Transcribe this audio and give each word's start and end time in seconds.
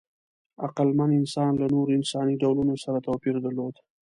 عقلمن 0.65 1.09
انسانان 1.19 1.55
له 1.61 1.67
نورو 1.75 1.91
انساني 1.99 2.33
ډولونو 2.41 2.73
سره 2.83 3.03
توپیر 3.07 3.35
درلود. 3.45 3.73